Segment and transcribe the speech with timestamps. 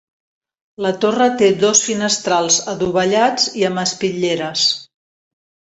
[0.85, 4.67] La torre té dos finestrals adovellats i amb espitlleres.